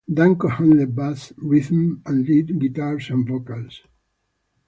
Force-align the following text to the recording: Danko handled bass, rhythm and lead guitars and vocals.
Danko 0.11 0.47
handled 0.47 0.95
bass, 0.95 1.31
rhythm 1.37 2.01
and 2.07 2.27
lead 2.27 2.57
guitars 2.57 3.11
and 3.11 3.27
vocals. 3.27 3.83